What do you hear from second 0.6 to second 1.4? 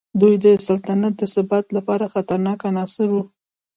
سلطنت د